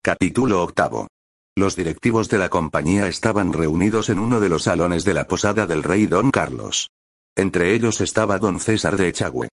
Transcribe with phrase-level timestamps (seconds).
[0.00, 1.08] Capítulo octavo.
[1.56, 5.66] Los directivos de la compañía estaban reunidos en uno de los salones de la posada
[5.66, 6.90] del rey Don Carlos.
[7.36, 9.48] Entre ellos estaba don César de Echagüe.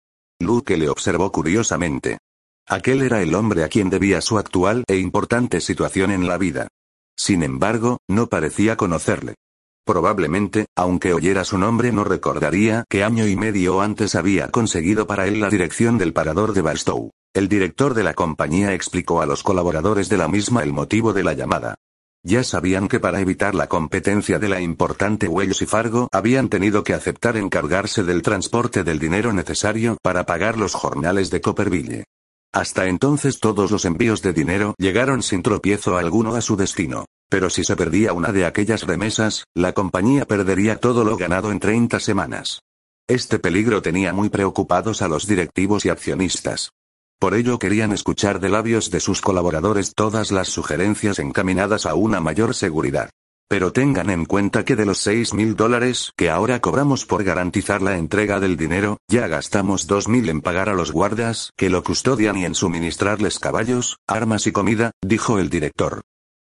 [0.40, 2.18] Luke le observó curiosamente.
[2.66, 6.68] Aquel era el hombre a quien debía su actual e importante situación en la vida.
[7.16, 9.34] Sin embargo, no parecía conocerle.
[9.84, 15.26] Probablemente, aunque oyera su nombre no recordaría que año y medio antes había conseguido para
[15.26, 17.10] él la dirección del parador de Barstow.
[17.32, 21.22] El director de la compañía explicó a los colaboradores de la misma el motivo de
[21.22, 21.76] la llamada.
[22.24, 26.82] Ya sabían que para evitar la competencia de la importante Wells y Fargo habían tenido
[26.82, 32.04] que aceptar encargarse del transporte del dinero necesario para pagar los jornales de Copperville.
[32.52, 37.06] Hasta entonces todos los envíos de dinero llegaron sin tropiezo alguno a su destino.
[37.30, 41.60] Pero si se perdía una de aquellas remesas, la compañía perdería todo lo ganado en
[41.60, 42.60] 30 semanas.
[43.06, 46.72] Este peligro tenía muy preocupados a los directivos y accionistas.
[47.20, 52.18] Por ello querían escuchar de labios de sus colaboradores todas las sugerencias encaminadas a una
[52.18, 53.10] mayor seguridad.
[53.46, 57.82] Pero tengan en cuenta que de los 6 mil dólares que ahora cobramos por garantizar
[57.82, 61.84] la entrega del dinero, ya gastamos 2 mil en pagar a los guardas que lo
[61.84, 66.00] custodian y en suministrarles caballos, armas y comida, dijo el director.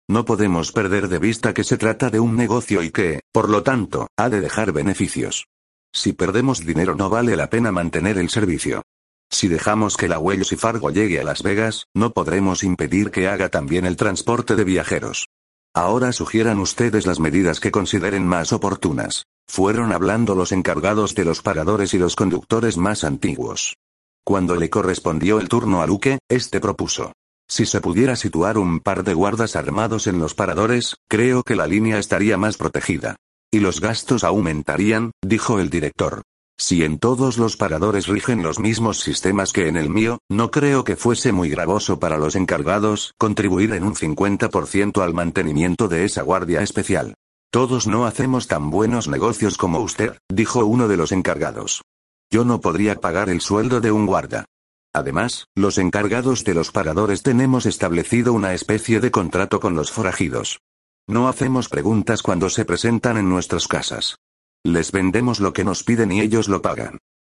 [0.09, 3.65] No podemos perder de vista que se trata de un negocio y que, por lo
[3.65, 5.47] tanto, ha de dejar beneficios.
[5.93, 8.83] Si perdemos dinero no vale la pena mantener el servicio.
[9.31, 13.29] Si dejamos que la Wells y Fargo llegue a Las Vegas, no podremos impedir que
[13.29, 15.29] haga también el transporte de viajeros.
[15.75, 19.25] Ahora sugieran ustedes las medidas que consideren más oportunas.
[19.47, 23.77] Fueron hablando los encargados de los paradores y los conductores más antiguos.
[24.25, 27.12] Cuando le correspondió el turno a Luque, este propuso.
[27.49, 31.66] Si se pudiera situar un par de guardas armados en los paradores, creo que la
[31.66, 33.16] línea estaría más protegida.
[33.50, 36.22] Y los gastos aumentarían, dijo el director.
[36.61, 40.83] Si en todos los paradores rigen los mismos sistemas que en el mío, no creo
[40.83, 46.23] que fuese muy gravoso para los encargados contribuir en un 50% al mantenimiento de esa
[46.23, 47.15] guardia especial.
[47.51, 51.83] Todos no hacemos tan buenos negocios como usted, dijo uno de los encargados.
[52.31, 54.45] Yo no podría pagar el sueldo de un guarda.
[54.93, 60.59] Además, los encargados de los paradores tenemos establecido una especie de contrato con los forajidos.
[61.07, 64.17] No hacemos preguntas cuando se presentan en nuestras casas.
[64.65, 66.99] Les vendemos lo que nos piden y ellos lo pagan.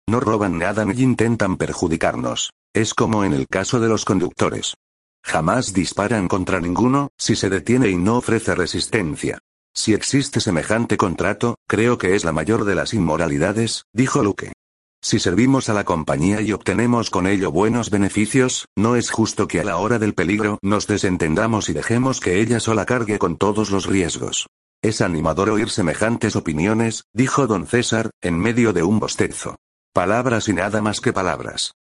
[0.09, 2.53] No roban nada ni intentan perjudicarnos.
[2.73, 4.75] Es como en el caso de los conductores.
[5.23, 9.39] Jamás disparan contra ninguno, si se detiene y no ofrece resistencia.
[9.75, 14.53] Si existe semejante contrato, creo que es la mayor de las inmoralidades, dijo Luke.
[15.01, 19.61] Si servimos a la compañía y obtenemos con ello buenos beneficios, no es justo que
[19.61, 23.71] a la hora del peligro nos desentendamos y dejemos que ella sola cargue con todos
[23.71, 24.49] los riesgos.
[24.83, 29.57] Es animador oír semejantes opiniones, dijo don César, en medio de un bostezo.
[29.93, 31.73] Palabras y nada más que palabras.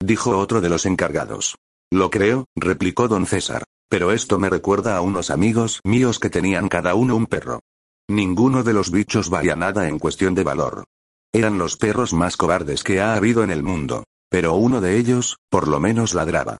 [0.00, 1.56] Dijo otro de los encargados.
[1.90, 3.64] Lo creo, replicó don César.
[3.88, 7.60] Pero esto me recuerda a unos amigos míos que tenían cada uno un perro.
[8.08, 10.84] Ninguno de los bichos valía nada en cuestión de valor.
[11.32, 14.04] Eran los perros más cobardes que ha habido en el mundo.
[14.28, 16.58] Pero uno de ellos, por lo menos ladraba.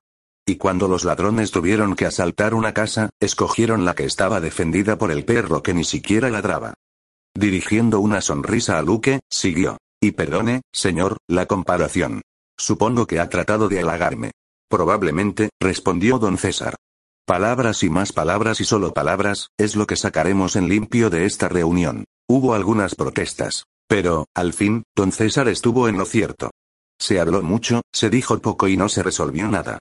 [0.49, 5.11] Y cuando los ladrones tuvieron que asaltar una casa, escogieron la que estaba defendida por
[5.11, 6.75] el perro que ni siquiera ladraba.
[7.35, 9.77] Dirigiendo una sonrisa a Luque, siguió.
[10.01, 12.23] Y perdone, señor, la comparación.
[12.57, 14.31] Supongo que ha tratado de halagarme.
[14.69, 16.77] Probablemente, respondió don César.
[17.27, 21.49] Palabras y más palabras y solo palabras, es lo que sacaremos en limpio de esta
[21.49, 22.05] reunión.
[22.29, 23.65] Hubo algunas protestas.
[23.89, 26.51] Pero, al fin, don César estuvo en lo cierto.
[27.01, 29.79] Se habló mucho, se dijo poco y no se resolvió nada.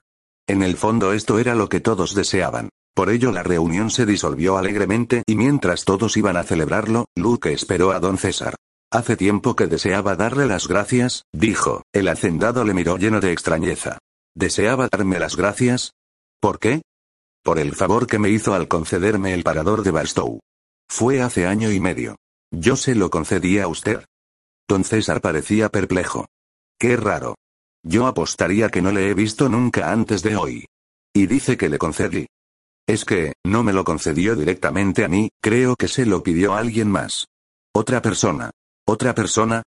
[0.48, 2.68] En el fondo esto era lo que todos deseaban.
[2.94, 7.90] Por ello la reunión se disolvió alegremente y mientras todos iban a celebrarlo, Luke esperó
[7.90, 8.54] a don César.
[8.92, 11.82] Hace tiempo que deseaba darle las gracias, dijo.
[11.92, 13.98] El hacendado le miró lleno de extrañeza.
[14.34, 15.92] ¿Deseaba darme las gracias?
[16.40, 16.82] ¿Por qué?
[17.42, 20.40] Por el favor que me hizo al concederme el parador de Barstow.
[20.88, 22.16] Fue hace año y medio.
[22.52, 24.04] Yo se lo concedí a usted.
[24.68, 26.26] Don César parecía perplejo.
[26.78, 27.34] Qué raro.
[27.88, 30.66] Yo apostaría que no le he visto nunca antes de hoy.
[31.14, 32.26] Y dice que le concedí.
[32.84, 36.58] Es que, no me lo concedió directamente a mí, creo que se lo pidió a
[36.58, 37.28] alguien más.
[37.72, 38.50] Otra persona.
[38.88, 39.62] ¿Otra persona?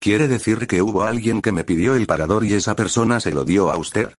[0.00, 3.44] ¿Quiere decir que hubo alguien que me pidió el parador y esa persona se lo
[3.44, 4.14] dio a usted?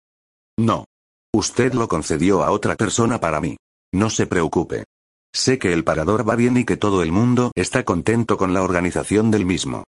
[0.58, 0.84] No.
[1.32, 3.56] Usted lo concedió a otra persona para mí.
[3.90, 4.84] No se preocupe.
[5.32, 8.62] Sé que el parador va bien y que todo el mundo está contento con la
[8.62, 9.84] organización del mismo.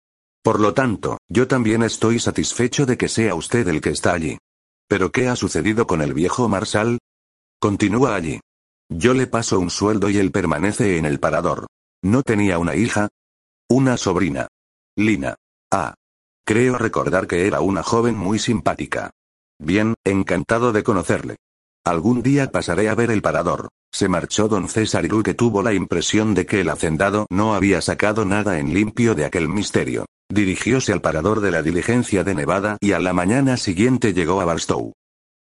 [0.45, 4.38] Por lo tanto, yo también estoy satisfecho de que sea usted el que está allí.
[4.88, 7.00] ¿Pero qué ha sucedido con el viejo Marshall?
[7.59, 8.39] Continúa allí.
[8.88, 11.65] Yo le paso un sueldo y él permanece en el parador.
[12.03, 13.07] ¿No tenía una hija?
[13.68, 14.47] Una sobrina.
[14.95, 15.33] Lina.
[15.71, 15.95] Ah.
[16.45, 19.09] Creo recordar que era una joven muy simpática.
[19.57, 21.38] Bien, encantado de conocerle.
[21.83, 23.69] Algún día pasaré a ver el parador.
[23.92, 27.81] Se marchó don César y que tuvo la impresión de que el hacendado no había
[27.81, 30.06] sacado nada en limpio de aquel misterio.
[30.31, 34.45] Dirigióse al parador de la diligencia de Nevada y a la mañana siguiente llegó a
[34.45, 34.94] Barstow.